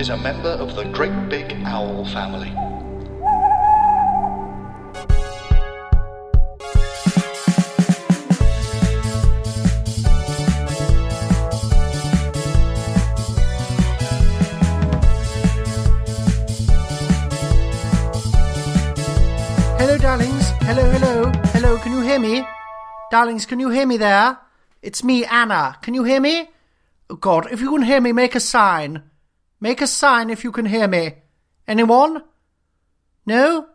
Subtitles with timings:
[0.00, 2.48] Is a member of the Great Big Owl family.
[19.76, 20.48] Hello, darlings.
[20.62, 21.30] Hello, hello.
[21.52, 22.42] Hello, can you hear me?
[23.10, 24.38] Darlings, can you hear me there?
[24.80, 25.76] It's me, Anna.
[25.82, 26.48] Can you hear me?
[27.10, 29.09] Oh, God, if you can hear me, make a sign.
[29.60, 31.16] Make a sign if you can hear me.
[31.68, 32.24] Anyone?
[33.26, 33.66] No?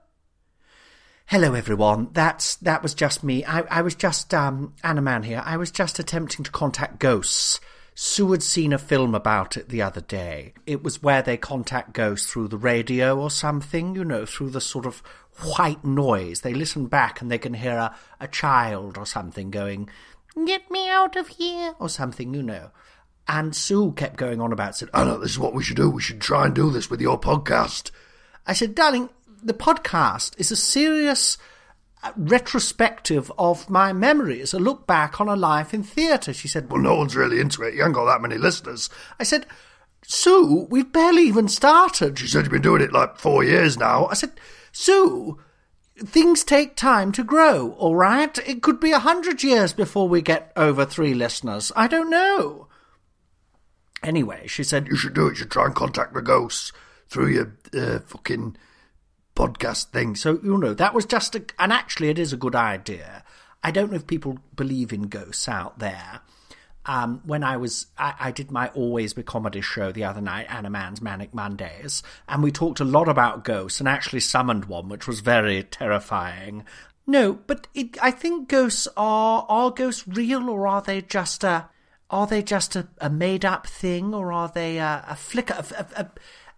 [1.28, 2.10] Hello, everyone.
[2.12, 3.46] That's that was just me.
[3.46, 5.44] I, I was just um Anna Mann here.
[5.46, 7.60] I was just attempting to contact ghosts.
[7.94, 10.54] Sue had seen a film about it the other day.
[10.66, 14.62] It was where they contact ghosts through the radio or something, you know, through the
[14.62, 15.02] sort of
[15.56, 16.42] white noise.
[16.42, 19.90] They listen back and they can hear a, a child or something going,
[20.46, 22.72] Get me out of here, or something, you know.
[23.28, 25.90] And Sue kept going on about, said, Anna, this is what we should do.
[25.90, 27.92] We should try and do this with your podcast.
[28.46, 29.10] I said, darling,
[29.42, 31.38] the podcast is a serious
[32.04, 36.34] uh, retrospective of my memories, a look back on a life in theatre.
[36.34, 37.74] She said, Well, no one's really into it.
[37.74, 38.90] You haven't got that many listeners.
[39.20, 39.48] I said,
[40.08, 42.20] Sue, we've barely even started.
[42.20, 44.06] She said you've been doing it like four years now.
[44.08, 44.32] I said,
[44.72, 45.40] Sue,
[45.98, 48.38] things take time to grow, all right?
[48.48, 51.72] It could be a hundred years before we get over three listeners.
[51.76, 52.65] I don't know.
[54.06, 55.32] Anyway, she said, You should do it.
[55.32, 56.72] You should try and contact the ghosts
[57.08, 58.56] through your uh, fucking
[59.36, 60.16] podcast thing.
[60.16, 61.44] So, you know, that was just a.
[61.58, 63.24] And actually, it is a good idea.
[63.64, 66.22] I don't know if people believe in ghosts out there.
[66.86, 70.46] Um, when I was, I, I did my Always Be Comedy show the other night,
[70.50, 74.88] Anna Mann's Manic Mondays, and we talked a lot about ghosts and actually summoned one,
[74.88, 76.64] which was very terrifying.
[77.08, 81.70] No, but it, I think ghosts are, are ghosts real or are they just a,
[82.10, 86.08] are they just a, a made up thing or are they a, a flicker, a,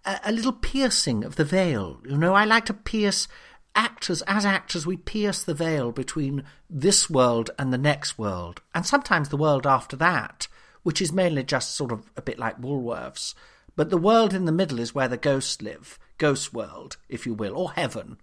[0.05, 1.99] a, a, little piercing of the veil?
[2.05, 3.27] You know, I like to pierce
[3.75, 8.85] actors, as actors, we pierce the veil between this world and the next world, and
[8.85, 10.47] sometimes the world after that,
[10.83, 13.35] which is mainly just sort of a bit like Woolworths.
[13.75, 17.33] But the world in the middle is where the ghosts live, ghost world, if you
[17.33, 18.17] will, or heaven.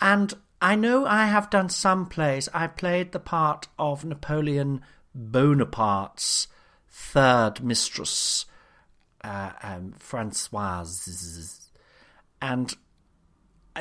[0.00, 2.48] And I know I have done some plays.
[2.54, 4.82] I played the part of Napoleon
[5.16, 6.48] Bonaparte's
[6.88, 8.46] third mistress,
[9.24, 11.70] uh, um, Francoise.
[12.40, 12.76] And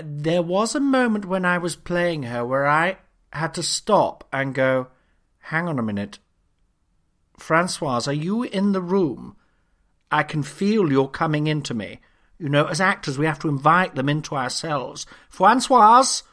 [0.03, 2.97] there was a moment when I was playing her where I
[3.33, 4.87] had to stop and go,
[5.39, 6.19] hang on a minute.
[7.37, 9.35] Francoise, are you in the room?
[10.11, 11.99] I can feel you're coming into me.
[12.37, 15.05] You know, as actors, we have to invite them into ourselves.
[15.29, 16.23] Francoise,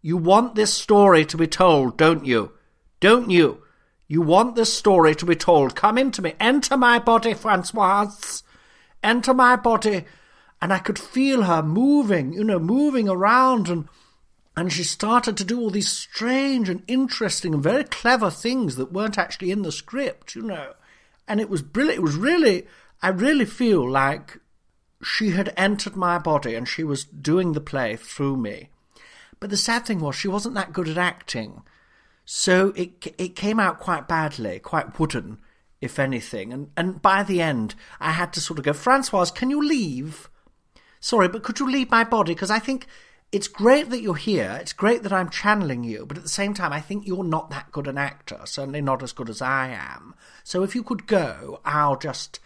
[0.00, 2.52] you want this story to be told, don't you?
[3.00, 3.62] Don't you?
[4.08, 5.74] You want this story to be told.
[5.74, 6.34] Come into me.
[6.38, 8.42] Enter my body, Francoise.
[9.02, 10.04] Enter my body
[10.62, 13.88] and I could feel her moving, you know, moving around and
[14.56, 18.92] and she started to do all these strange and interesting and very clever things that
[18.92, 20.74] weren't actually in the script, you know.
[21.26, 21.98] And it was brilliant.
[21.98, 22.66] It was really
[23.02, 24.38] I really feel like
[25.02, 28.68] she had entered my body and she was doing the play through me.
[29.40, 31.62] But the sad thing was she wasn't that good at acting.
[32.24, 35.38] So it it came out quite badly, quite wooden,
[35.80, 36.52] if anything.
[36.52, 40.28] And and by the end I had to sort of go, Francoise, can you leave?
[41.02, 42.32] sorry, but could you leave my body?
[42.32, 42.86] Because I think
[43.30, 44.56] it's great that you're here.
[44.60, 47.50] It's great that I'm channeling you, but at the same time, I think you're not
[47.50, 48.40] that good an actor.
[48.44, 50.14] Certainly not as good as I am.
[50.44, 52.40] So if you could go, I'll just,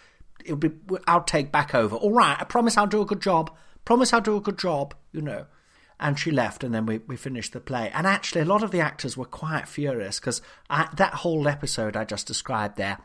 [0.45, 0.73] it'll be,
[1.07, 1.95] I'll take back over.
[1.95, 3.55] All right, I promise I'll do a good job.
[3.85, 4.95] Promise I'll do a good job.
[5.13, 5.47] You know.
[5.99, 7.91] And she left, and then we, we finished the play.
[7.95, 12.05] And actually, a lot of the actors were quite furious because that whole episode I
[12.05, 12.99] just described there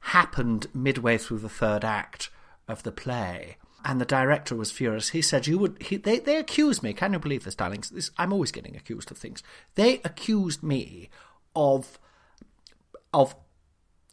[0.00, 2.28] happened midway through the third act
[2.68, 3.56] of the play
[3.86, 5.10] and the director was furious.
[5.10, 6.92] He said, "You would." He, they they accused me.
[6.92, 7.90] Can you believe this, darlings?
[7.90, 9.44] This, I'm always getting accused of things.
[9.76, 11.08] They accused me
[11.54, 11.98] of
[13.14, 13.36] of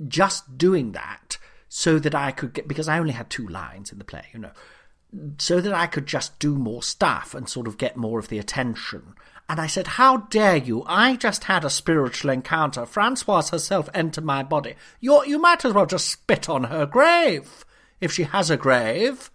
[0.08, 1.38] just doing that
[1.70, 4.40] so that I could get because I only had two lines in the play, you
[4.40, 4.52] know,
[5.38, 8.40] so that I could just do more stuff and sort of get more of the
[8.40, 9.14] attention.
[9.50, 10.84] And I said, How dare you?
[10.88, 12.86] I just had a spiritual encounter.
[12.86, 14.76] Francoise herself entered my body.
[15.00, 17.66] you you might as well just spit on her grave,
[18.00, 19.30] if she has a grave.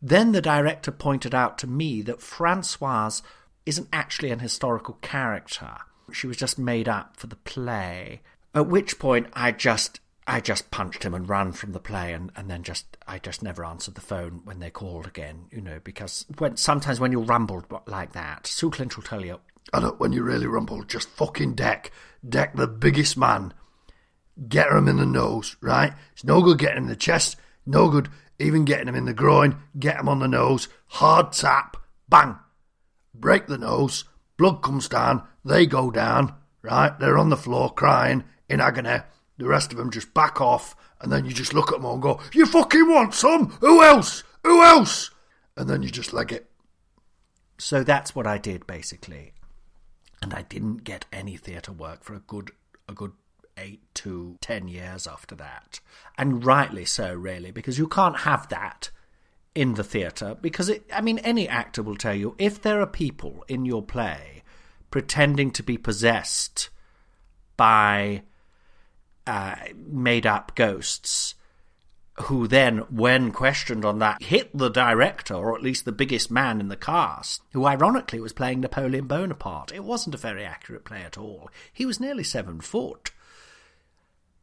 [0.00, 3.22] Then the director pointed out to me that Francoise
[3.64, 5.76] isn't actually an historical character.
[6.12, 8.20] She was just made up for the play.
[8.54, 10.00] At which point I just
[10.32, 13.42] I just punched him and ran from the play and, and then just I just
[13.42, 17.20] never answered the phone when they called again, you know, because when sometimes when you
[17.20, 19.40] rumble like that, Sue Clinch will tell you oh,
[19.74, 21.92] I know when you really rumble, just fucking deck.
[22.26, 23.52] Deck the biggest man.
[24.48, 25.92] Get him in the nose, right?
[26.14, 27.36] It's no good getting him in the chest,
[27.66, 28.08] no good
[28.38, 31.76] even getting him in the groin, get him on the nose, hard tap,
[32.08, 32.38] bang.
[33.14, 34.04] Break the nose,
[34.38, 36.98] blood comes down, they go down, right?
[36.98, 39.02] They're on the floor crying in agony
[39.38, 42.02] the rest of them just back off, and then you just look at them and
[42.02, 43.50] go, You fucking want some?
[43.60, 44.22] Who else?
[44.44, 45.10] Who else?
[45.56, 46.50] And then you just leg it.
[47.58, 49.32] So that's what I did basically.
[50.20, 52.52] And I didn't get any theatre work for a good
[52.88, 53.12] a good
[53.56, 55.80] eight to ten years after that.
[56.16, 58.90] And rightly so, really, because you can't have that
[59.54, 60.36] in the theatre.
[60.40, 63.82] Because it, I mean, any actor will tell you if there are people in your
[63.82, 64.42] play
[64.90, 66.68] pretending to be possessed
[67.56, 68.22] by
[69.26, 71.34] uh, made up ghosts
[72.24, 76.60] who then, when questioned on that, hit the director, or at least the biggest man
[76.60, 79.72] in the cast, who ironically was playing Napoleon Bonaparte.
[79.72, 81.50] It wasn't a very accurate play at all.
[81.72, 83.10] He was nearly seven foot.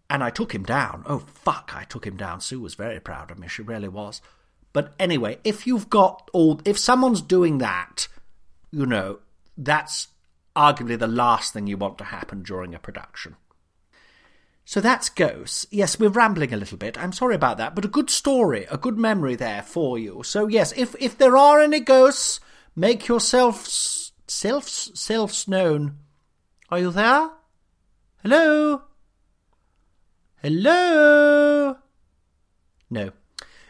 [0.09, 1.03] And I took him down.
[1.05, 2.41] Oh, fuck, I took him down.
[2.41, 3.47] Sue was very proud of me.
[3.47, 4.21] She really was.
[4.73, 6.61] But anyway, if you've got all.
[6.65, 8.07] If someone's doing that,
[8.71, 9.19] you know,
[9.55, 10.07] that's
[10.55, 13.35] arguably the last thing you want to happen during a production.
[14.69, 15.65] So that's Ghosts.
[15.71, 16.95] Yes, we're rambling a little bit.
[16.95, 20.21] I'm sorry about that, but a good story, a good memory there for you.
[20.21, 22.39] So yes, if if there are any ghosts,
[22.75, 25.97] make yourselves self selves known.
[26.69, 27.31] Are you there?
[28.21, 28.83] Hello?
[30.43, 31.77] Hello?
[32.91, 33.11] No.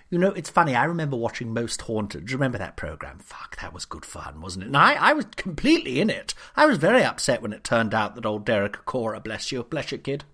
[0.09, 0.75] You know, it's funny.
[0.75, 2.25] I remember watching Most Haunted.
[2.25, 3.19] Do you remember that program?
[3.19, 4.67] Fuck, that was good fun, wasn't it?
[4.67, 6.33] And I, I was completely in it.
[6.57, 9.93] I was very upset when it turned out that old Derek Acorah, bless you, bless
[9.93, 10.25] you, kid,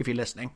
[0.00, 0.50] if you're listening,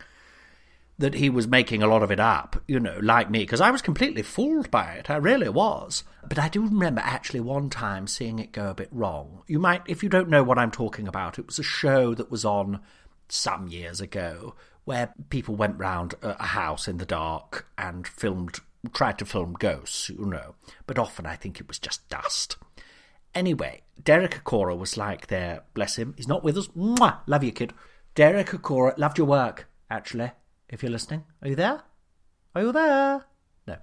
[0.99, 3.71] that he was making a lot of it up, you know, like me, because I
[3.71, 5.11] was completely fooled by it.
[5.11, 6.05] I really was.
[6.29, 9.43] But I do remember actually one time seeing it go a bit wrong.
[9.47, 12.31] You might, if you don't know what I'm talking about, it was a show that
[12.31, 12.81] was on
[13.29, 14.55] some years ago
[14.85, 18.61] where people went round a house in the dark and filmed,
[18.93, 20.55] tried to film ghosts, you know.
[20.87, 22.57] But often I think it was just dust.
[23.35, 26.15] Anyway, Derek Acorah was like there, bless him.
[26.17, 26.69] He's not with us.
[26.69, 27.19] Mwah!
[27.27, 27.73] Love you, kid.
[28.15, 30.31] Derek Acorah, loved your work, actually,
[30.69, 31.25] if you're listening.
[31.43, 31.83] Are you there?
[32.55, 33.25] Are you there?
[33.67, 33.77] No,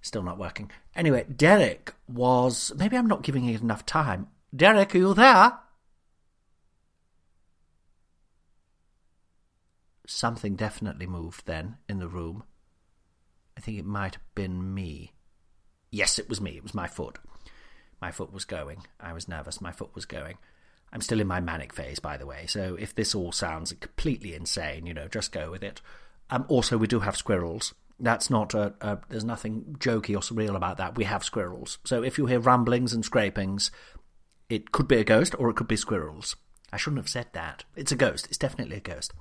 [0.00, 0.70] still not working.
[0.94, 2.72] Anyway, Derek was.
[2.76, 4.28] Maybe I'm not giving it enough time.
[4.54, 5.58] Derek, are you there?
[10.06, 12.44] Something definitely moved then in the room.
[13.56, 15.12] I think it might have been me.
[15.90, 16.56] Yes, it was me.
[16.56, 17.18] It was my foot.
[18.00, 18.84] My foot was going.
[19.00, 19.60] I was nervous.
[19.60, 20.38] My foot was going.
[20.92, 22.46] I'm still in my manic phase, by the way.
[22.46, 25.80] So if this all sounds completely insane, you know, just go with it.
[26.30, 27.74] Um, also, we do have squirrels.
[27.98, 30.96] That's not a, a, There's nothing jokey or surreal about that.
[30.96, 31.78] We have squirrels.
[31.84, 33.72] So if you hear rumblings and scrapings,
[34.48, 36.36] it could be a ghost or it could be squirrels.
[36.72, 37.64] I shouldn't have said that.
[37.74, 38.26] It's a ghost.
[38.28, 39.12] It's definitely a ghost.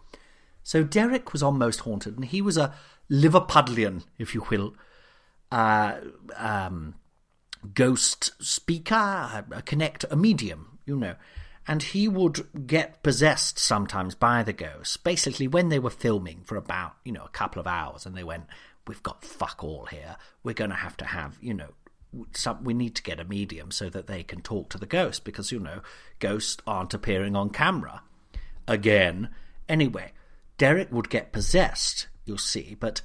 [0.61, 2.73] So Derek was on Most haunted, and he was a
[3.11, 4.75] Liverpudlian, if you will,
[5.51, 5.97] uh,
[6.37, 6.95] um,
[7.73, 11.15] ghost speaker, a connect, a medium, you know
[11.67, 14.97] and he would get possessed sometimes by the ghosts.
[14.97, 18.23] Basically, when they were filming for about you know a couple of hours, and they
[18.23, 18.45] went,
[18.87, 20.17] "We've got fuck all here.
[20.43, 21.69] We're going to have to have you know."
[22.35, 25.23] Some, we need to get a medium so that they can talk to the ghost
[25.23, 25.81] because you know
[26.19, 28.03] ghosts aren't appearing on camera
[28.67, 29.29] again
[29.67, 30.11] anyway
[30.59, 33.01] derek would get possessed you'll see but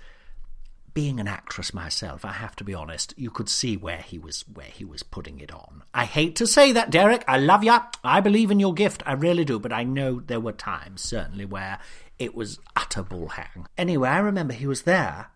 [0.99, 4.45] being an actress myself, I have to be honest, you could see where he was
[4.53, 5.85] where he was putting it on.
[5.95, 7.23] I hate to say that, Derek.
[7.29, 7.79] I love you.
[8.03, 9.05] I believe in your gift.
[9.07, 9.61] I really do.
[9.61, 11.79] But I know there were times, certainly, where
[12.19, 13.67] it was utter bullhang.
[13.77, 15.31] Anyway, I remember he was there,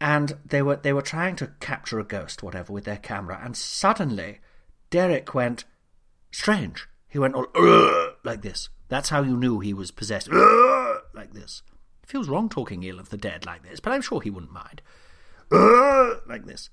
[0.00, 3.54] and they were they were trying to capture a ghost, whatever, with their camera, and
[3.54, 4.40] suddenly
[4.88, 5.66] Derek went
[6.30, 6.88] strange.
[7.06, 7.48] He went all
[8.24, 8.70] like this.
[8.88, 10.32] That's how you knew he was possessed.
[10.32, 11.62] like this.
[12.04, 14.52] It feels wrong talking ill of the dead like this, but I'm sure he wouldn't
[14.52, 14.82] mind.
[15.50, 16.68] Uh, like this.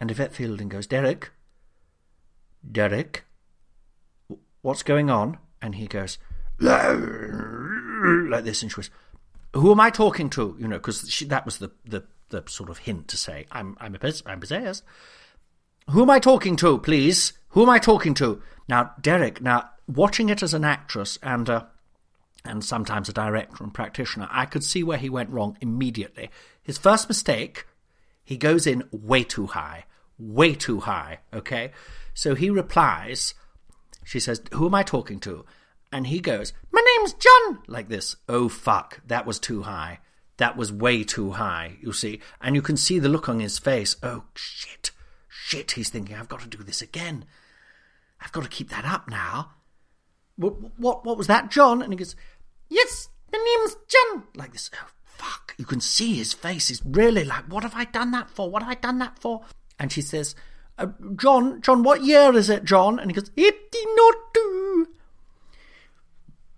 [0.00, 1.30] And Yvette Fielding goes, Derek,
[2.68, 3.24] Derek,
[4.62, 5.36] what's going on?
[5.60, 6.16] And he goes,
[6.60, 8.90] like this, and she goes,
[9.52, 10.56] who am I talking to?
[10.58, 13.94] You know, because that was the, the the sort of hint to say, I'm, I'm,
[13.94, 14.82] a, I'm possessed.
[15.90, 17.34] Who am I talking to, please?
[17.50, 18.42] Who am I talking to?
[18.66, 21.68] Now, Derek, now, watching it as an actress and a,
[22.44, 26.30] and sometimes a director and practitioner, I could see where he went wrong immediately.
[26.62, 27.66] His first mistake,
[28.24, 29.84] he goes in way too high.
[30.18, 31.72] Way too high, okay?
[32.14, 33.34] So he replies,
[34.04, 35.44] she says, Who am I talking to?
[35.92, 38.16] And he goes, My name's John, like this.
[38.28, 40.00] Oh, fuck, that was too high.
[40.38, 42.20] That was way too high, you see.
[42.40, 43.96] And you can see the look on his face.
[44.02, 44.90] Oh, shit,
[45.28, 47.24] shit, he's thinking, I've got to do this again.
[48.20, 49.52] I've got to keep that up now.
[50.36, 51.82] What, what, what was that, John?
[51.82, 52.16] And he goes,
[52.72, 54.70] Yes, the name's John, like this.
[54.74, 55.54] Oh, fuck.
[55.58, 58.50] You can see his face is really like, What have I done that for?
[58.50, 59.42] What have I done that for?
[59.78, 60.34] And she says,
[60.78, 60.86] uh,
[61.16, 62.98] John, John, what year is it, John?
[62.98, 64.88] And he goes, 1802.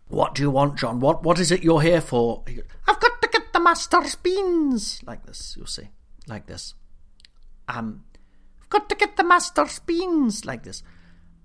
[0.07, 1.01] What do you want, John?
[1.01, 2.45] What what is it you're here for?
[2.45, 5.01] Goes, I've got to get the master's beans.
[5.05, 5.89] Like this, you'll see.
[6.29, 6.75] Like this.
[7.67, 8.05] Um
[8.63, 10.85] I've got to get the master's beans like this.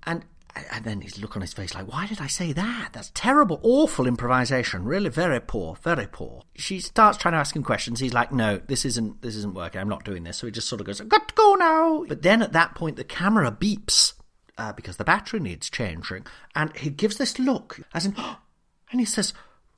[0.04, 0.26] And
[0.56, 2.90] and then his look on his face like, why did I say that?
[2.94, 4.84] That's terrible, awful improvisation.
[4.84, 6.44] Really very poor, very poor.
[6.56, 8.00] She starts trying to ask him questions.
[8.00, 9.80] He's like, no, this isn't this isn't working.
[9.80, 10.38] I'm not doing this.
[10.38, 12.06] So he just sort of goes, I've got to go now.
[12.08, 14.14] But then at that point the camera beeps.
[14.58, 18.14] Uh, because the battery needs changing, and he gives this look, as in,
[18.92, 19.34] and he says,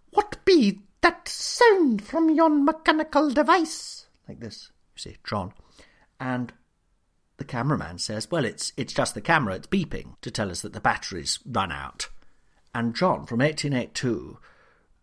[0.10, 4.08] What be that sound from yon mechanical device?
[4.28, 5.54] Like this, you see, John.
[6.20, 6.52] And
[7.42, 10.74] the cameraman says, Well, it's, it's just the camera, it's beeping to tell us that
[10.74, 12.08] the battery's run out.
[12.76, 14.38] And John, from 1882,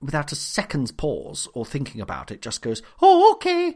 [0.00, 3.75] without a second's pause or thinking about it, just goes, Oh, okay.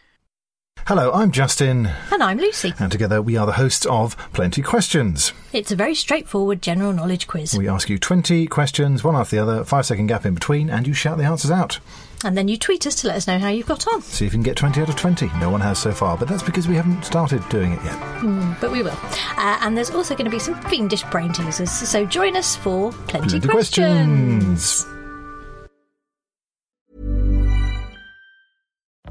[0.86, 1.90] Hello, I'm Justin.
[2.12, 2.72] And I'm Lucy.
[2.78, 5.32] And together we are the hosts of Plenty Questions.
[5.52, 7.58] It's a very straightforward general knowledge quiz.
[7.58, 10.86] We ask you 20 questions, one after the other, five second gap in between, and
[10.86, 11.80] you shout the answers out.
[12.24, 14.02] And then you tweet us to let us know how you've got on.
[14.02, 15.28] See if you can get 20 out of 20.
[15.40, 17.96] No one has so far, but that's because we haven't started doing it yet.
[18.20, 18.96] Mm, but we will.
[19.36, 22.92] Uh, and there's also going to be some fiendish brain teasers, so join us for
[23.08, 24.44] Plenty, Plenty questions.
[24.84, 25.01] questions.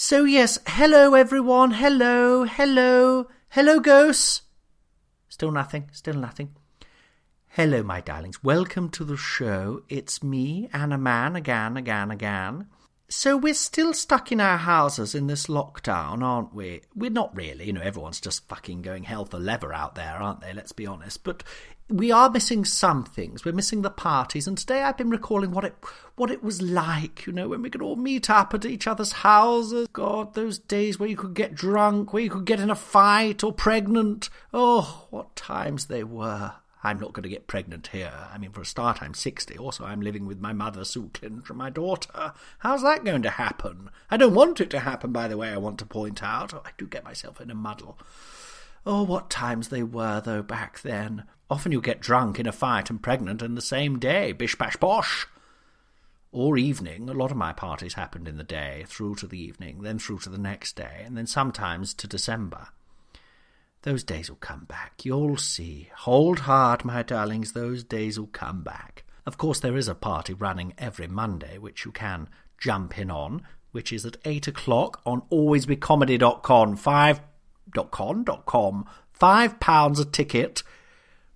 [0.00, 4.42] So, yes, hello everyone, hello, hello, hello ghosts.
[5.28, 6.54] Still nothing, still nothing.
[7.48, 9.82] Hello, my darlings, welcome to the show.
[9.88, 12.68] It's me, Anna Mann, again, again, again.
[13.10, 16.82] So, we're still stuck in our houses in this lockdown, aren't we?
[16.94, 20.42] We're not really, you know, everyone's just fucking going hell for leather out there, aren't
[20.42, 20.52] they?
[20.52, 21.24] Let's be honest.
[21.24, 21.42] But
[21.88, 23.46] we are missing some things.
[23.46, 25.74] We're missing the parties, and today I've been recalling what it
[26.16, 29.12] what it was like, you know, when we could all meet up at each other's
[29.12, 29.88] houses.
[29.92, 33.42] God, those days where you could get drunk, where you could get in a fight
[33.42, 34.28] or pregnant.
[34.52, 36.52] Oh, what times they were.
[36.84, 38.12] I'm not going to get pregnant here.
[38.32, 39.58] I mean, for a start, I'm 60.
[39.58, 42.32] Also, I'm living with my mother, Sue Clinch, and my daughter.
[42.60, 43.90] How's that going to happen?
[44.10, 46.54] I don't want it to happen, by the way, I want to point out.
[46.54, 47.98] Oh, I do get myself in a muddle.
[48.86, 51.24] Oh, what times they were, though, back then.
[51.50, 54.32] Often you get drunk in a fight and pregnant in the same day.
[54.32, 55.26] Bish bash bosh.
[56.30, 57.08] Or evening.
[57.08, 60.20] A lot of my parties happened in the day, through to the evening, then through
[60.20, 62.68] to the next day, and then sometimes to December.
[63.82, 65.04] Those days will come back.
[65.04, 65.88] You'll see.
[65.98, 67.52] Hold hard, my darlings.
[67.52, 69.04] Those days will come back.
[69.24, 73.42] Of course, there is a party running every Monday, which you can jump in on,
[73.72, 76.76] which is at 8 o'clock on alwaysbecomedy.com.
[76.76, 77.20] Five
[77.72, 78.86] dot com dot com.
[79.12, 80.62] Five pounds a ticket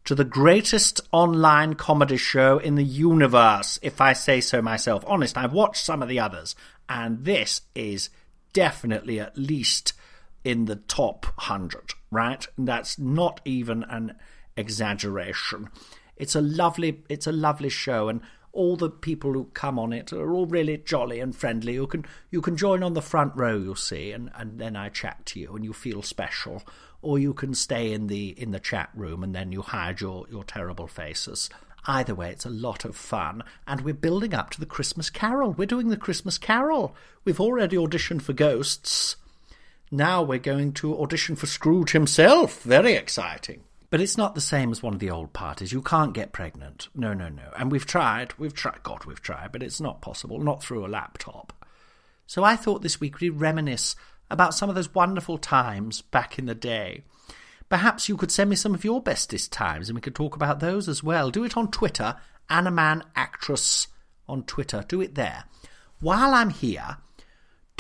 [0.05, 5.05] to the greatest online comedy show in the universe, if I say so myself.
[5.07, 6.57] Honest, I've watched some of the others,
[6.89, 8.11] and this is
[8.53, 9.93] definitely at least
[10.45, 12.47] in the top hundred, right?
[12.59, 14.17] That's not even an
[14.57, 15.69] exaggeration.
[16.17, 18.21] It's a lovely it's a lovely show and
[18.53, 21.73] all the people who come on it are all really jolly and friendly.
[21.75, 24.91] You can you can join on the front row, you'll see, and, and then I
[24.91, 26.63] chat to you and you feel special.
[27.03, 30.25] or you can stay in the in the chat room and then you hide your,
[30.31, 31.51] your terrible faces.
[31.85, 35.53] Either way, it's a lot of fun, and we're building up to the Christmas Carol.
[35.53, 36.95] We're doing the Christmas Carol.
[37.25, 39.17] We've already auditioned for ghosts.
[39.95, 42.63] Now we're going to audition for Scrooge himself.
[42.63, 43.65] Very exciting.
[43.91, 45.71] But it's not the same as one of the old parties.
[45.71, 46.89] You can't get pregnant.
[46.95, 47.53] No, no, no.
[47.59, 48.33] And we've tried.
[48.39, 48.83] We've tried.
[48.83, 50.39] God, we've tried, but it's not possible.
[50.39, 51.53] Not through a laptop.
[52.27, 53.95] So I thought this week we'd reminisce
[54.31, 57.05] about some of those wonderful times back in the day.
[57.69, 60.61] Perhaps you could send me some of your bestest times and we could talk about
[60.61, 61.31] those as well.
[61.31, 62.17] Do it on Twitter,
[62.49, 63.89] Annaman Actress
[64.27, 64.87] on Twitter.
[64.89, 65.45] Do it there.
[66.01, 66.97] While I'm here,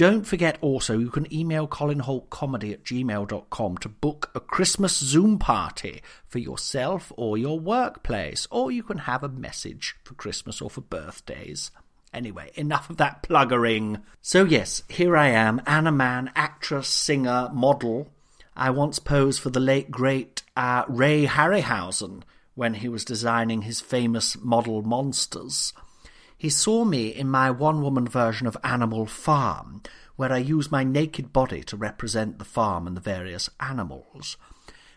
[0.03, 6.03] don't forget also you can email colinhoultcomedy at gmail.com to book a Christmas Zoom party
[6.27, 10.81] for yourself or your workplace, or you can have a message for Christmas or for
[10.81, 11.71] birthdays.
[12.13, 14.03] Anyway, enough of that pluggering.
[14.21, 18.09] So, yes, here I am, Anna Mann, actress, singer, model.
[18.57, 22.25] I once posed for the late great uh, Ray Harryhausen
[22.57, 25.73] when he was designing his famous model monsters.
[26.43, 29.81] He saw me in my one woman version of Animal Farm,
[30.17, 34.37] where I use my naked body to represent the farm and the various animals.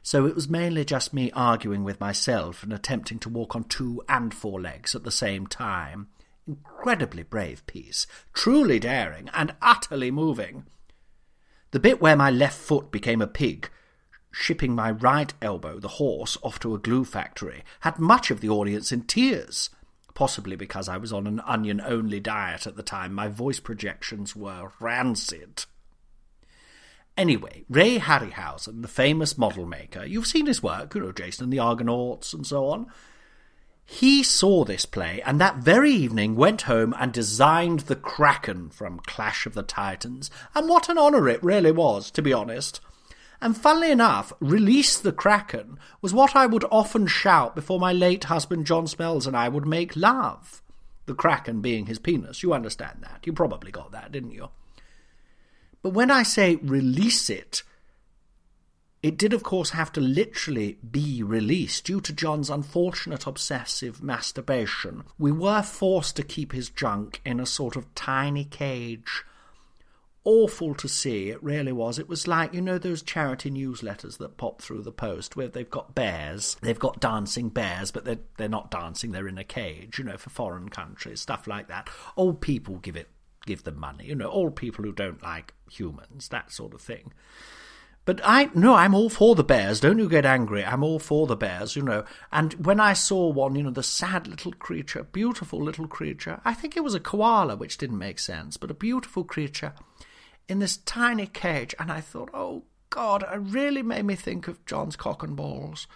[0.02, 4.02] So it was mainly just me arguing with myself and attempting to walk on two
[4.10, 6.08] and four legs at the same time.
[6.48, 10.66] Incredibly brave piece, truly daring, and utterly moving.
[11.70, 13.70] The bit where my left foot became a pig,
[14.32, 18.50] shipping my right elbow, the horse, off to a glue factory, had much of the
[18.50, 19.70] audience in tears.
[20.16, 24.36] Possibly because I was on an onion only diet at the time, my voice projections
[24.36, 25.66] were rancid.
[27.18, 31.54] Anyway, Ray Harryhausen, the famous model maker, you've seen his work, you know, Jason and
[31.54, 32.88] the Argonauts and so on.
[33.84, 39.00] He saw this play and that very evening went home and designed the Kraken from
[39.02, 40.32] Clash of the Titans.
[40.56, 42.80] And what an honour it really was, to be honest.
[43.46, 48.24] And funnily enough, Release the Kraken was what I would often shout before my late
[48.24, 50.64] husband John Smells and I would make love.
[51.06, 52.42] The Kraken being his penis.
[52.42, 53.20] You understand that.
[53.24, 54.50] You probably got that, didn't you?
[55.84, 57.62] But when I say release it,
[59.04, 65.04] it did, of course, have to literally be released due to John's unfortunate obsessive masturbation.
[65.20, 69.24] We were forced to keep his junk in a sort of tiny cage.
[70.26, 72.00] Awful to see, it really was.
[72.00, 75.70] It was like, you know, those charity newsletters that pop through the post where they've
[75.70, 80.00] got bears, they've got dancing bears, but they're, they're not dancing, they're in a cage,
[80.00, 81.90] you know, for foreign countries, stuff like that.
[82.18, 83.10] Old people give it
[83.46, 87.14] give them money, you know, old people who don't like humans, that sort of thing.
[88.06, 89.80] But I no, I'm all for the bears.
[89.80, 90.64] Don't you get angry.
[90.64, 92.06] I'm all for the bears, you know.
[92.32, 96.54] And when I saw one, you know, the sad little creature, beautiful little creature, I
[96.54, 99.74] think it was a koala, which didn't make sense, but a beautiful creature
[100.48, 104.66] in this tiny cage, and I thought, oh God, it really made me think of
[104.66, 105.88] John's cock and balls.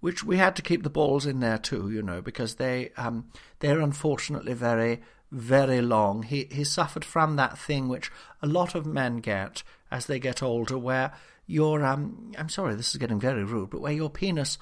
[0.00, 3.30] Which we had to keep the balls in there too, you know, because they um
[3.60, 5.00] they're unfortunately very
[5.32, 6.24] very long.
[6.24, 10.42] He he suffered from that thing which a lot of men get as they get
[10.42, 11.12] older, where
[11.46, 14.58] your um I'm sorry, this is getting very rude, but where your penis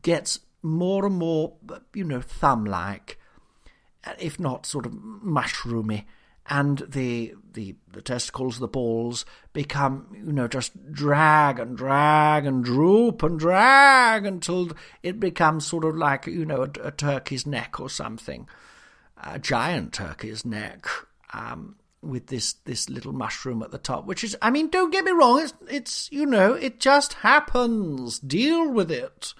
[0.00, 1.54] gets more and more,
[1.92, 3.18] you know, thumb-like,
[4.20, 6.04] if not sort of mushroomy,
[6.46, 12.64] and the the the testicles, the balls become, you know, just drag and drag and
[12.64, 17.78] droop and drag until it becomes sort of like, you know, a, a turkey's neck
[17.78, 18.48] or something,
[19.22, 20.86] a giant turkey's neck.
[21.32, 25.04] Um, with this this little mushroom at the top, which is, I mean, don't get
[25.04, 28.18] me wrong, it's it's you know, it just happens.
[28.18, 29.34] Deal with it.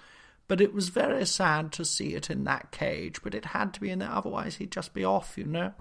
[0.47, 3.79] But it was very sad to see it in that cage, but it had to
[3.79, 5.73] be in there, otherwise he'd just be off, you know.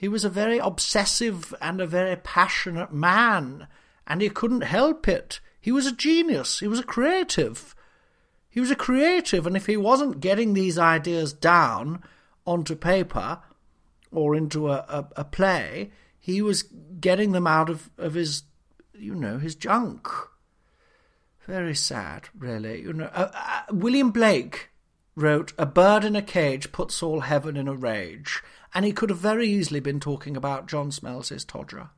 [0.00, 3.68] He was a very obsessive and a very passionate man,
[4.06, 5.40] and he couldn't help it.
[5.60, 6.60] He was a genius.
[6.60, 7.74] He was a creative.
[8.48, 12.02] He was a creative, and if he wasn't getting these ideas down
[12.46, 13.40] onto paper,
[14.10, 16.62] or into a, a, a play, he was
[16.98, 18.44] getting them out of, of his,
[18.94, 20.08] you know, his junk.
[21.46, 22.80] Very sad, really.
[22.80, 24.70] You know, uh, uh, William Blake
[25.14, 28.42] wrote, "A bird in a cage puts all heaven in a rage,"
[28.74, 31.90] and he could have very easily been talking about John Smells' Todger.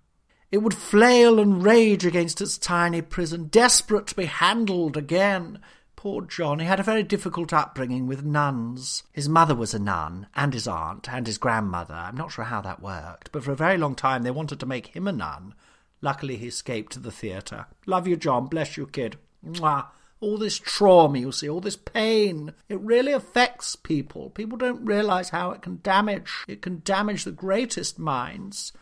[0.51, 5.61] It would flail and rage against its tiny prison, desperate to be handled again,
[6.03, 9.05] Poor John, he had a very difficult upbringing with nuns.
[9.13, 11.95] His mother was a nun, and his aunt, and his grandmother.
[11.95, 14.67] I'm not sure how that worked, but for a very long time they wanted to
[14.67, 15.55] make him a nun.
[16.01, 17.67] Luckily, he escaped to the theatre.
[17.87, 18.47] Love you, John.
[18.47, 19.17] Bless you, kid.
[19.47, 19.87] Mwah.
[20.23, 24.31] All this trauma, you see, all this pain, it really affects people.
[24.31, 26.33] People don't realise how it can damage.
[26.49, 28.73] It can damage the greatest minds.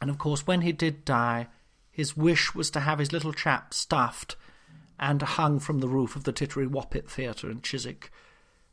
[0.00, 1.46] And of course, when he did die,
[1.90, 4.36] his wish was to have his little chap stuffed
[4.98, 8.10] and hung from the roof of the Tittery Woppit Theatre in Chiswick,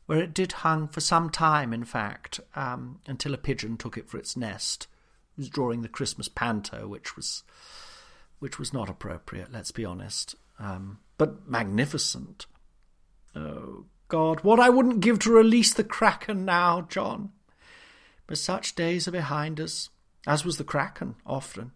[0.06, 4.08] where it did hung for some time, in fact, um, until a pigeon took it
[4.08, 4.88] for its nest.
[5.36, 7.44] Was drawing the Christmas panto, which was
[8.38, 12.46] which was not appropriate, let's be honest, um, but magnificent.
[13.34, 17.32] Oh, God, what I wouldn't give to release the Kraken now, John.
[18.26, 19.90] But such days are behind us,
[20.26, 21.72] as was the Kraken, often.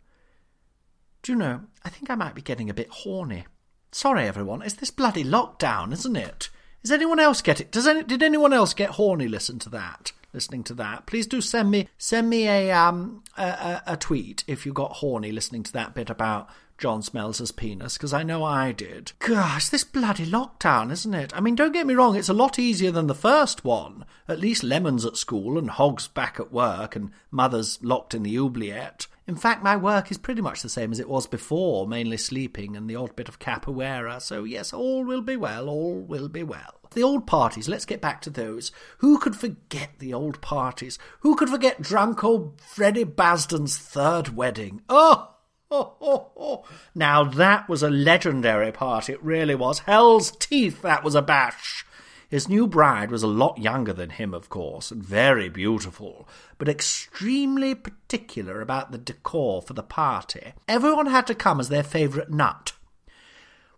[1.22, 3.46] Do you know, I think I might be getting a bit horny.
[3.92, 6.48] Sorry, everyone, it's this bloody lockdown, isn't it?
[6.82, 7.70] Does anyone else get it?
[7.70, 9.28] Does any, did anyone else get horny?
[9.28, 10.12] Listen to that.
[10.32, 14.64] Listening to that, please do send me send me a um a, a, tweet if
[14.64, 18.42] you got horny listening to that bit about John Smells' his penis because I know
[18.42, 19.12] I did.
[19.18, 21.36] Gosh, this bloody lockdown, isn't it?
[21.36, 24.06] I mean, don't get me wrong, it's a lot easier than the first one.
[24.28, 28.38] At least Lemon's at school and Hog's back at work and Mother's locked in the
[28.38, 29.08] oubliette.
[29.30, 32.76] In fact, my work is pretty much the same as it was before, mainly sleeping
[32.76, 36.42] and the odd bit of capoeira, so yes, all will be well, all will be
[36.42, 36.80] well.
[36.94, 38.72] The old parties, let's get back to those.
[38.98, 40.98] Who could forget the old parties?
[41.20, 44.82] Who could forget drunk old Freddie Basden's third wedding?
[44.88, 45.28] Oh!
[45.70, 46.64] Oh, oh, oh.
[46.96, 49.78] Now that was a legendary party, it really was.
[49.78, 51.86] Hell's teeth, that was a bash.
[52.30, 56.68] His new bride was a lot younger than him, of course, and very beautiful, but
[56.68, 60.52] extremely particular about the decor for the party.
[60.68, 62.72] Everyone had to come as their favourite nut.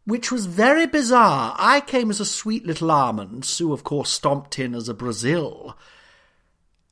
[0.05, 1.55] Which was very bizarre.
[1.59, 5.79] I came as a sweet little almond, Sue, of course, stomped in as a Brazil.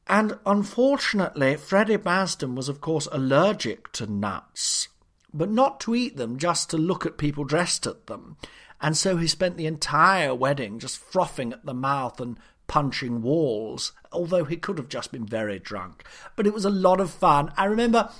[0.06, 4.88] And unfortunately, Freddie Basden was, of course, allergic to nuts,
[5.34, 8.38] but not to eat them, just to look at people dressed at them.
[8.80, 13.92] And so he spent the entire wedding just frothing at the mouth and punching walls,
[14.12, 16.04] although he could have just been very drunk.
[16.36, 17.52] But it was a lot of fun.
[17.56, 18.10] I remember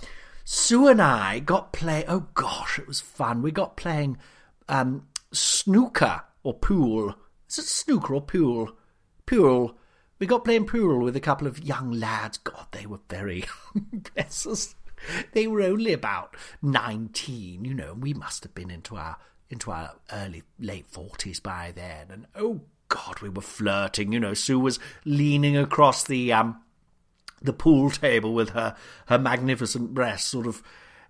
[0.44, 2.05] Sue and I got play.
[2.09, 3.42] Oh gosh, it was fun.
[3.42, 4.18] We got playing
[4.68, 7.14] um, snooker or pool.
[7.49, 8.73] Is it snooker or pool?
[9.27, 9.79] Pool.
[10.18, 12.38] We got playing pool with a couple of young lads.
[12.38, 13.44] God, they were very
[14.14, 14.75] bless us.
[15.33, 19.16] They were only about nineteen, you know, and we must have been into our
[19.50, 22.06] into our early late forties by then.
[22.10, 24.12] And oh God, we were flirting.
[24.12, 26.60] You know, Sue was leaning across the um
[27.42, 30.62] the pool table with her her magnificent breasts, sort of,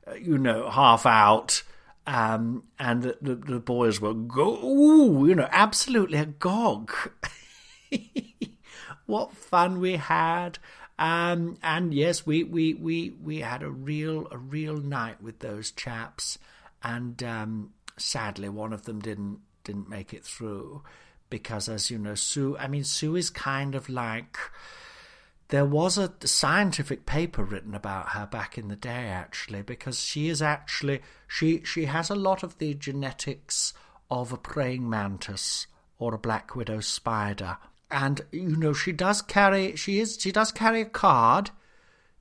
[0.07, 1.63] uh, you know, half out.
[2.07, 6.91] Um, and the, the, the boys were go, ooh, you know, absolutely agog.
[9.07, 10.59] what fun we had!
[10.99, 15.71] Um, and yes, we, we, we, we had a real a real night with those
[15.71, 16.39] chaps,
[16.83, 20.83] and um, sadly, one of them didn't didn't make it through
[21.29, 22.57] because, as you know, Sue.
[22.59, 24.37] I mean, Sue is kind of like.
[25.49, 30.29] There was a scientific paper written about her back in the day, actually, because she
[30.29, 33.75] is actually she she has a lot of the genetics
[34.11, 35.67] of a praying mantis
[35.99, 37.59] or a black widow spider,
[37.91, 41.51] and you know she does carry she is she does carry a card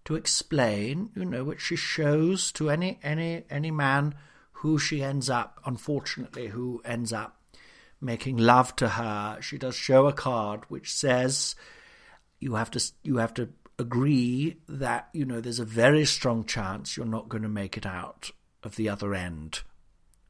[0.06, 4.15] to explain, you know, which she shows to any any any man
[4.60, 7.38] who she ends up, unfortunately, who ends up
[8.02, 9.38] making love to her.
[9.41, 11.56] She does show a card which says
[12.39, 16.98] you have to you have to agree that you know there's a very strong chance
[16.98, 19.62] you're not going to make it out of the other end,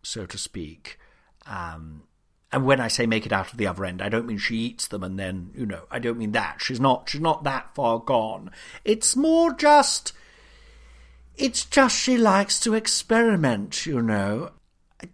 [0.04, 1.00] so to speak.
[1.48, 2.04] Um,
[2.52, 4.58] and when I say make it out of the other end, I don't mean she
[4.58, 6.62] eats them and then you know I don't mean that.
[6.62, 8.52] She's not she's not that far gone.
[8.86, 10.14] It's more just
[11.40, 14.52] it's just she likes to experiment, you know.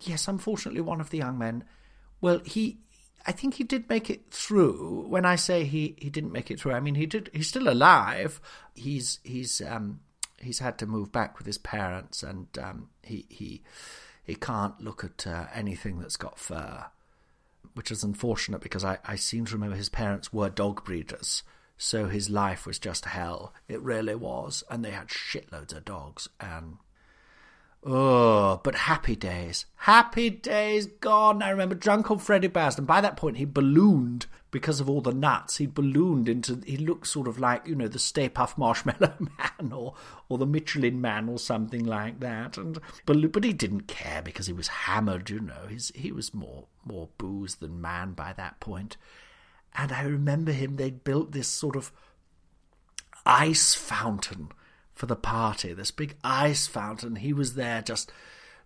[0.01, 1.63] Yes, unfortunately, one of the young men.
[2.19, 2.79] Well, he.
[3.27, 5.05] I think he did make it through.
[5.07, 7.29] When I say he, he didn't make it through, I mean he did.
[7.33, 8.39] He's still alive.
[8.73, 10.01] He's he's um
[10.39, 13.63] he's had to move back with his parents, and um he he
[14.23, 16.85] he can't look at uh, anything that's got fur,
[17.73, 21.43] which is unfortunate because I I seem to remember his parents were dog breeders,
[21.77, 23.53] so his life was just hell.
[23.67, 24.63] It really was.
[24.69, 26.29] And they had shitloads of dogs.
[26.39, 26.77] And
[27.83, 29.65] oh, but happy days.
[29.75, 31.41] Happy days gone.
[31.41, 32.85] I remember drunk old Freddie Basden.
[32.85, 35.57] By that point, he ballooned because of all the nuts.
[35.57, 36.61] He ballooned into.
[36.65, 39.95] He looked sort of like you know the Stay Puft Marshmallow Man or
[40.29, 42.57] or the Michelin Man or something like that.
[42.57, 45.29] And but he didn't care because he was hammered.
[45.29, 48.95] You know, He's, he was more more booze than man by that point.
[49.77, 51.91] And I remember him, they'd built this sort of
[53.25, 54.49] ice fountain
[54.93, 57.17] for the party, this big ice fountain.
[57.17, 58.11] He was there just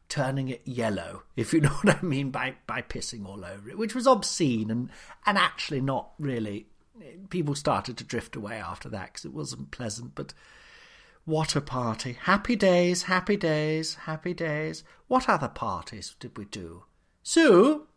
[0.08, 3.78] turning it yellow, if you know what I mean, by, by pissing all over it,
[3.78, 4.90] which was obscene and,
[5.26, 6.68] and actually not really.
[7.30, 10.34] People started to drift away after that because it wasn't pleasant, but
[11.26, 12.14] What a party.
[12.14, 14.84] Happy days, happy days, happy days.
[15.08, 16.86] What other parties did we do?
[17.22, 17.88] Sue?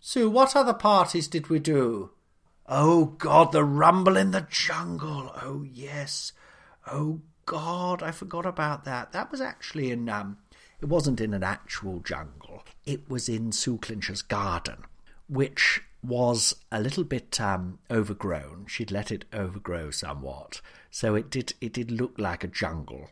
[0.00, 2.10] Sue, what other parties did we do?
[2.66, 5.30] Oh, God, the rumble in the jungle.
[5.42, 6.32] Oh, yes.
[6.90, 9.12] Oh, God, I forgot about that.
[9.12, 10.38] That was actually in, um,
[10.80, 12.64] it wasn't in an actual jungle.
[12.86, 14.84] It was in Sue Clincher's garden,
[15.28, 18.66] which was a little bit um, overgrown.
[18.68, 20.60] She'd let it overgrow somewhat,
[20.90, 23.10] so it did it did look like a jungle,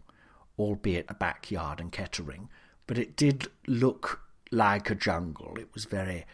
[0.59, 2.49] albeit a backyard in Kettering.
[2.87, 5.59] But it did look like a jungle.
[5.59, 6.25] It was very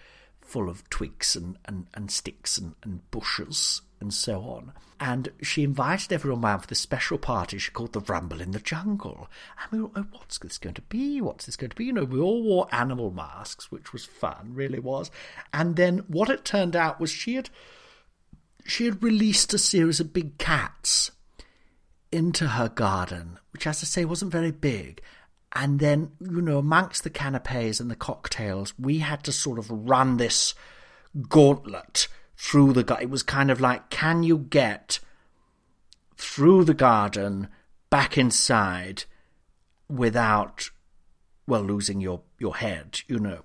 [0.44, 4.72] full of twigs and, and, and sticks and, and bushes and so on.
[5.00, 8.61] And she invited everyone round for this special party she called the Rumble in the
[8.61, 9.28] Jungle.
[9.61, 11.20] And we were, oh, what's this going to be?
[11.20, 11.87] What's this going to be?
[11.87, 15.11] You know, we all wore animal masks, which was fun, really was.
[15.52, 17.50] And then what it turned out was she had
[18.66, 21.11] she had released a series of big cats
[22.11, 25.02] into her garden, which, as I say, wasn't very big.
[25.54, 29.70] And then, you know, amongst the canapes and the cocktails, we had to sort of
[29.70, 30.54] run this
[31.28, 32.98] gauntlet through the.
[33.00, 34.98] It was kind of like, can you get
[36.16, 37.48] through the garden
[37.88, 39.04] back inside
[39.88, 40.70] without,
[41.46, 43.42] well, losing your, your head, you know?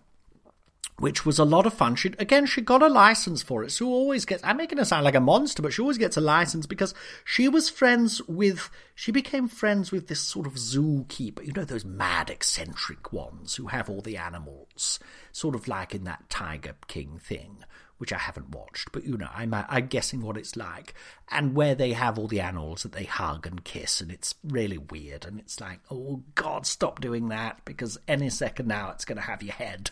[0.99, 1.95] Which was a lot of fun.
[1.95, 3.71] She again, she got a license for it.
[3.71, 4.43] Sue always gets.
[4.43, 7.47] I'm making her sound like a monster, but she always gets a license because she
[7.47, 8.69] was friends with.
[8.95, 11.45] She became friends with this sort of zookeeper.
[11.45, 14.99] You know those mad, eccentric ones who have all the animals,
[15.31, 17.63] sort of like in that Tiger King thing,
[17.97, 20.93] which I haven't watched, but you know, I'm, I'm guessing what it's like,
[21.29, 24.77] and where they have all the animals that they hug and kiss, and it's really
[24.77, 29.17] weird, and it's like, oh God, stop doing that, because any second now it's going
[29.17, 29.91] to have your head.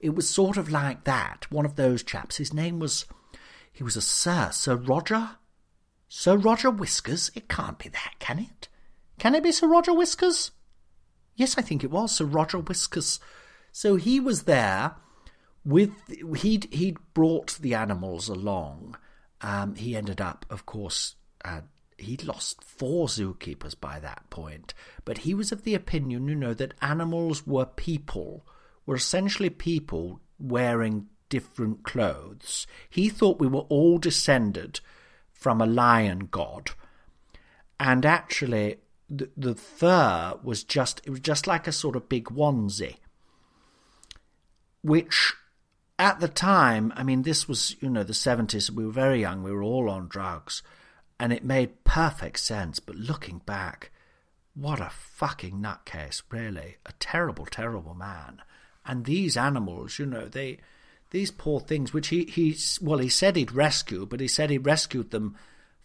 [0.00, 1.50] It was sort of like that.
[1.50, 2.36] One of those chaps.
[2.36, 3.06] His name was,
[3.72, 5.30] he was a Sir, Sir Roger?
[6.08, 7.30] Sir Roger Whiskers?
[7.34, 8.68] It can't be that, can it?
[9.18, 10.52] Can it be Sir Roger Whiskers?
[11.34, 13.20] Yes, I think it was Sir Roger Whiskers.
[13.72, 14.96] So he was there
[15.64, 15.92] with
[16.38, 18.96] he'd he'd brought the animals along.
[19.40, 21.60] Um, he ended up, of course, uh,
[21.96, 26.54] he'd lost four zookeepers by that point, but he was of the opinion, you know,
[26.54, 28.44] that animals were people,
[28.88, 32.66] were essentially people wearing different clothes.
[32.88, 34.80] He thought we were all descended
[35.30, 36.70] from a lion god,
[37.78, 38.78] and actually,
[39.10, 42.96] the, the fur was just it was just like a sort of big onesie,
[44.80, 45.34] which
[45.98, 49.42] at the time, I mean, this was, you know, the 70s, we were very young,
[49.42, 50.62] we were all on drugs,
[51.20, 52.78] and it made perfect sense.
[52.78, 53.90] But looking back,
[54.54, 56.76] what a fucking nutcase, really.
[56.86, 58.40] A terrible, terrible man.
[58.88, 60.58] And these animals, you know, they,
[61.10, 64.58] these poor things, which he, he, well, he said he'd rescue, but he said he
[64.58, 65.36] rescued them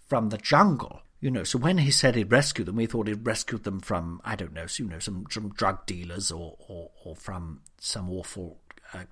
[0.07, 1.01] from the jungle.
[1.19, 4.19] You know, so when he said he'd rescue them, we thought he'd rescued them from,
[4.25, 8.57] I don't know, you know, some, some drug dealers or, or, or from some awful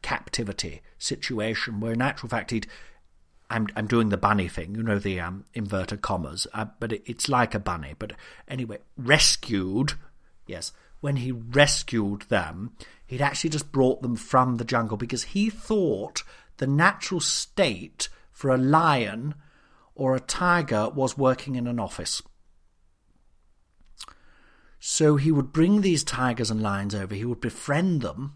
[0.02, 2.68] captivity situation where in actual fact he'd
[3.50, 7.04] I'm I'm doing the bunny thing, you know the um, inverted commas, uh, but it,
[7.06, 7.96] it's like a bunny.
[8.00, 8.14] But
[8.48, 9.94] anyway, rescued,
[10.48, 10.72] yes.
[11.02, 12.72] When he rescued them,
[13.06, 16.24] he'd actually just brought them from the jungle because he thought
[16.58, 19.36] the natural state for a lion
[19.96, 22.22] or a tiger was working in an office.
[24.80, 27.14] So he would bring these tigers and lions over.
[27.14, 28.34] He would befriend them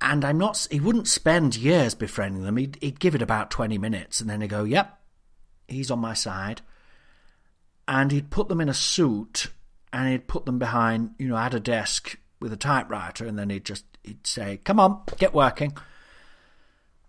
[0.00, 2.56] and I'm not, he wouldn't spend years befriending them.
[2.56, 5.00] He'd, he'd give it about 20 minutes and then he'd go, yep,
[5.68, 6.62] he's on my side.
[7.88, 9.48] And he'd put them in a suit
[9.96, 13.50] and he'd put them behind, you know, at a desk with a typewriter and then
[13.50, 15.76] he'd just, he'd say, come on, get working.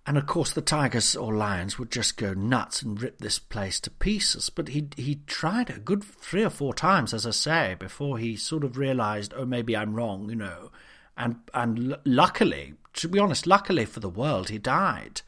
[0.05, 3.79] And of course, the tigers or lions would just go nuts and rip this place
[3.81, 4.49] to pieces.
[4.49, 8.37] But he he tried a good three or four times, as I say, before he
[8.37, 10.71] sort of realised, oh, maybe I'm wrong, you know
[11.17, 15.21] and and l- luckily, to be honest, luckily for the world, he died.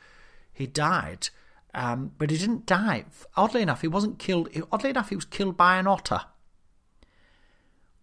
[0.53, 1.29] He died,
[1.73, 3.05] um, but he didn't die.
[3.35, 4.49] Oddly enough, he wasn't killed.
[4.71, 6.21] Oddly enough, he was killed by an otter,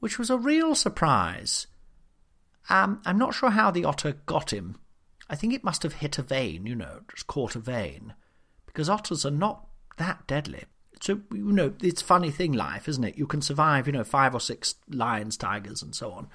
[0.06, 1.66] which was a real surprise.
[2.70, 4.76] Um, I'm not sure how the otter got him.
[5.28, 8.14] I think it must have hit a vein, you know, just caught a vein,
[8.66, 9.66] because otters are not
[9.96, 10.62] that deadly.
[11.00, 13.18] So you know, it's funny thing, life, isn't it?
[13.18, 16.28] You can survive, you know, five or six lions, tigers, and so on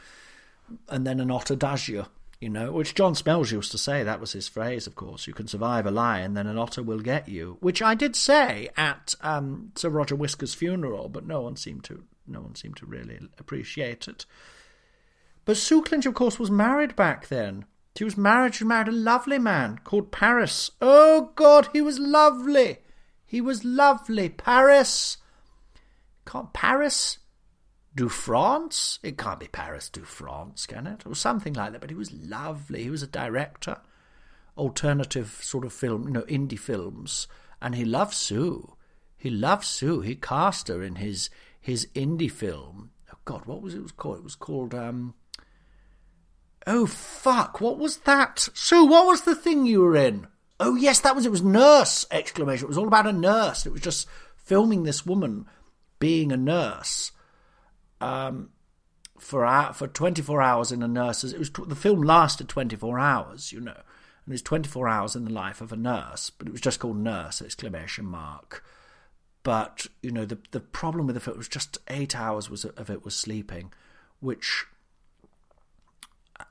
[0.89, 2.05] and then an otter does you,
[2.39, 4.03] you know, which John Smells used to say.
[4.03, 5.27] That was his phrase, of course.
[5.27, 8.69] You can survive a lion, then an otter will get you, which I did say
[8.77, 12.85] at um, Sir Roger Whiskers' funeral, but no one seemed to no one seemed to
[12.85, 14.25] really appreciate it.
[15.45, 17.65] But Sue Clinch, of course, was married back then.
[17.97, 18.55] She was married.
[18.55, 20.71] She married a lovely man called Paris.
[20.81, 22.77] Oh God, he was lovely.
[23.25, 25.17] He was lovely, Paris.
[26.25, 27.19] can't Paris
[27.95, 28.99] du France?
[29.03, 31.05] It can't be Paris du France, can it?
[31.05, 31.81] Or something like that.
[31.81, 32.83] But he was lovely.
[32.83, 33.77] He was a director,
[34.57, 37.27] alternative sort of film, you know, indie films,
[37.61, 38.75] and he loved Sue.
[39.17, 40.01] He loved Sue.
[40.01, 41.29] He cast her in his
[41.61, 42.91] his indie film.
[43.13, 44.17] Oh God, what was it was called?
[44.17, 44.75] It was called.
[44.75, 45.13] Um,
[46.67, 47.61] oh fuck!
[47.61, 48.49] What was that?
[48.53, 50.27] Sue, what was the thing you were in?
[50.59, 51.31] Oh yes, that was it.
[51.31, 52.05] Was nurse!
[52.11, 52.65] Exclamation!
[52.65, 53.65] It was all about a nurse.
[53.65, 55.45] It was just filming this woman
[55.99, 57.11] being a nurse.
[58.01, 58.49] Um,
[59.21, 61.31] for for 24 hours in a nurse's.
[61.31, 65.25] It was the film lasted 24 hours, you know, and it was 24 hours in
[65.25, 67.41] the life of a nurse, but it was just called Nurse!
[67.41, 68.63] Exclamation mark.
[69.43, 72.89] But you know, the the problem with the film was just eight hours was of
[72.89, 73.73] it was sleeping,
[74.19, 74.65] which
[76.39, 76.43] uh,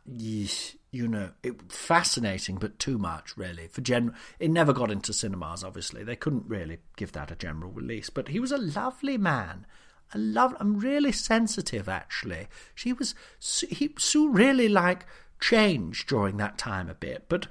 [0.92, 3.68] you know, it fascinating, but too much really.
[3.68, 5.62] For gen, it never got into cinemas.
[5.62, 8.10] Obviously, they couldn't really give that a general release.
[8.10, 9.66] But he was a lovely man.
[10.12, 10.56] A love.
[10.58, 12.48] I'm really sensitive, actually.
[12.74, 13.14] She was.
[13.38, 15.06] He Sue really like
[15.40, 17.46] changed during that time a bit, but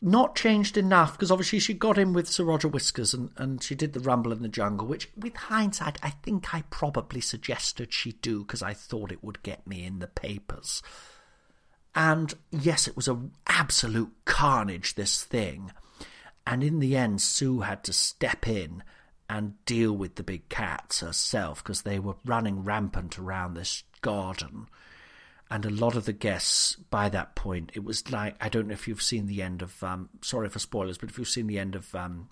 [0.00, 3.74] not changed enough because obviously she got in with Sir Roger Whiskers and, and she
[3.74, 8.12] did the Rumble in the Jungle, which with hindsight I think I probably suggested she
[8.12, 10.82] do because I thought it would get me in the papers.
[11.94, 15.72] And yes, it was an absolute carnage, this thing.
[16.46, 18.82] And in the end, Sue had to step in
[19.28, 24.68] and deal with the big cats herself because they were running rampant around this garden.
[25.50, 28.74] And a lot of the guests, by that point, it was like I don't know
[28.74, 29.82] if you've seen the end of.
[29.82, 32.28] Um, sorry for spoilers, but if you've seen the end of um,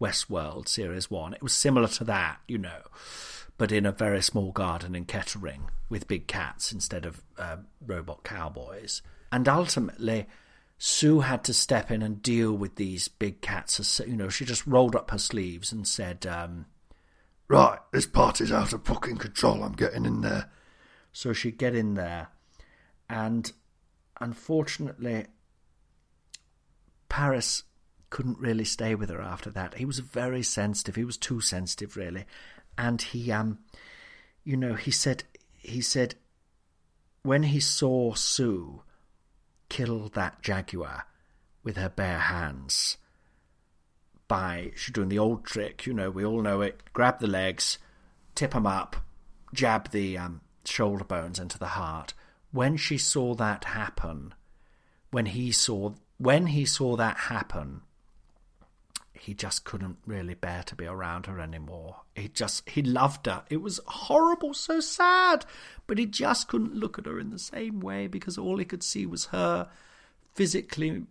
[0.00, 2.80] Westworld Series 1, it was similar to that, you know
[3.56, 8.24] but in a very small garden in Kettering with big cats instead of uh, robot
[8.24, 9.02] cowboys.
[9.30, 10.26] And ultimately,
[10.78, 14.00] Sue had to step in and deal with these big cats.
[14.06, 16.66] You know, she just rolled up her sleeves and said, um,
[17.46, 19.62] Right, this party's out of fucking control.
[19.62, 20.50] I'm getting in there.
[21.12, 22.28] So she'd get in there.
[23.08, 23.50] And
[24.20, 25.26] unfortunately,
[27.08, 27.64] Paris
[28.10, 29.74] couldn't really stay with her after that.
[29.74, 30.94] He was very sensitive.
[30.94, 32.24] He was too sensitive, really
[32.76, 33.58] and he um
[34.42, 35.24] you know he said
[35.58, 36.14] he said
[37.22, 38.82] when he saw Sue
[39.68, 41.06] kill that jaguar
[41.62, 42.98] with her bare hands
[44.28, 46.80] by she doing the old trick, you know, we all know it.
[46.92, 47.78] Grab the legs,
[48.34, 48.96] tip 'em up,
[49.54, 52.12] jab the um, shoulder bones into the heart.
[52.54, 54.32] When she saw that happen,
[55.10, 57.80] when he saw when he saw that happen,
[59.12, 62.02] he just couldn't really bear to be around her anymore.
[62.14, 63.42] He just, he loved her.
[63.50, 65.44] It was horrible, so sad.
[65.88, 68.84] But he just couldn't look at her in the same way because all he could
[68.84, 69.68] see was her
[70.34, 71.06] physically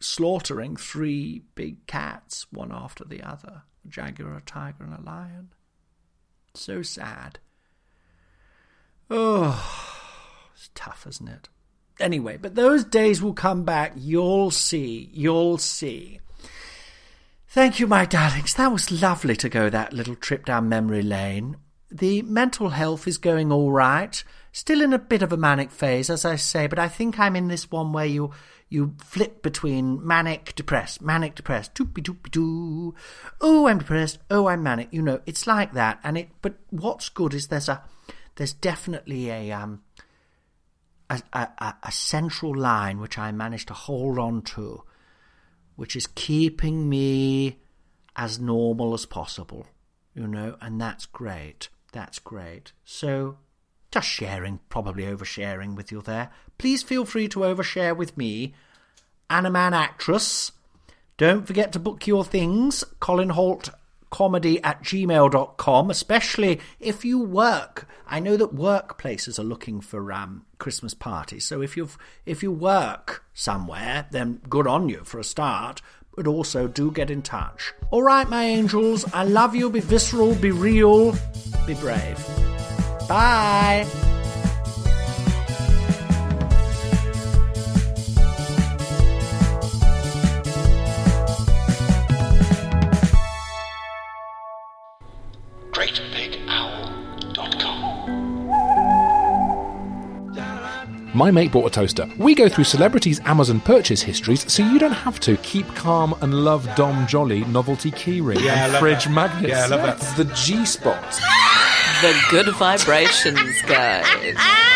[0.00, 5.50] slaughtering three big cats, one after the other a jaguar, a tiger, and a lion.
[6.54, 7.38] So sad.
[9.10, 11.48] Oh, it's tough, isn't it?
[12.00, 13.92] Anyway, but those days will come back.
[13.96, 15.10] You'll see.
[15.12, 16.20] You'll see.
[17.48, 18.54] Thank you, my darlings.
[18.54, 21.56] That was lovely to go that little trip down memory lane.
[21.90, 24.24] The mental health is going all right.
[24.50, 27.36] Still in a bit of a manic phase, as I say, but I think I'm
[27.36, 28.32] in this one where you
[28.68, 32.94] you flip between manic, depressed, manic, depressed, doopy doopy doo.
[33.40, 34.18] Oh, I'm depressed.
[34.30, 34.88] Oh, I'm manic.
[34.90, 36.00] You know, it's like that.
[36.02, 36.30] And it.
[36.42, 37.84] But what's good is there's a
[38.36, 39.82] there's definitely a um
[41.10, 44.82] a, a, a central line which I managed to hold on to
[45.76, 47.58] which is keeping me
[48.16, 49.66] as normal as possible,
[50.14, 51.68] you know, and that's great.
[51.92, 52.72] That's great.
[52.84, 53.38] So,
[53.90, 56.30] just sharing, probably oversharing with you there.
[56.58, 58.54] Please feel free to overshare with me,
[59.28, 60.52] Anna Mann Actress.
[61.16, 63.70] Don't forget to book your things, Colin Hoult
[64.14, 67.88] comedy at gmail.com, especially if you work.
[68.06, 71.44] I know that workplaces are looking for um, Christmas parties.
[71.44, 71.88] So if you
[72.24, 75.82] if you work somewhere, then good on you for a start.
[76.14, 77.74] But also do get in touch.
[77.90, 79.04] All right, my angels.
[79.12, 79.68] I love you.
[79.68, 80.36] Be visceral.
[80.36, 81.16] Be real.
[81.66, 82.24] Be brave.
[83.08, 84.13] Bye.
[101.14, 102.08] My mate bought a toaster.
[102.18, 105.36] We go through celebrities' Amazon purchase histories so you don't have to.
[105.38, 109.10] Keep calm and love Dom Jolly novelty keyring Yeah, I and love fridge that.
[109.12, 109.48] magnets.
[109.48, 110.16] Yeah, I love that.
[110.16, 111.00] The G spot.
[112.02, 114.04] The Good Vibrations Guide.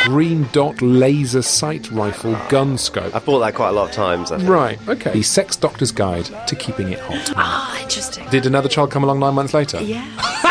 [0.04, 3.12] Green dot laser sight rifle gun scope.
[3.14, 4.30] I've bought that quite a lot of times.
[4.30, 4.48] I think.
[4.48, 5.10] Right, okay.
[5.12, 7.32] The sex doctor's guide to keeping it hot.
[7.36, 8.28] Ah, interesting.
[8.30, 9.80] Did another child come along nine months later?
[9.82, 10.06] Yeah.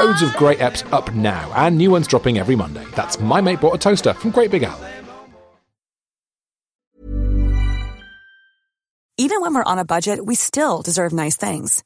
[0.00, 2.86] Loads of great eps up now, and new ones dropping every Monday.
[2.96, 4.80] That's My Mate Bought a Toaster from Great Big Owl.
[9.18, 11.84] Even when we're on a budget, we still deserve nice things.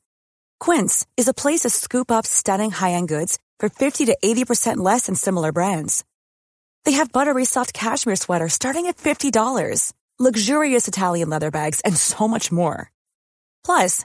[0.60, 5.06] Quince is a place to scoop up stunning high-end goods for 50 to 80% less
[5.06, 6.04] than similar brands.
[6.84, 12.28] They have buttery soft cashmere sweaters starting at $50, luxurious Italian leather bags, and so
[12.28, 12.92] much more.
[13.64, 14.04] Plus,